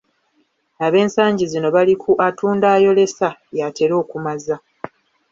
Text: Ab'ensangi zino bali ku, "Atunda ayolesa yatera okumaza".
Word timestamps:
Ab'ensangi 0.85 1.45
zino 1.51 1.67
bali 1.75 1.93
ku, 2.01 2.11
"Atunda 2.27 2.67
ayolesa 2.77 3.29
yatera 3.59 3.93
okumaza". 4.03 4.55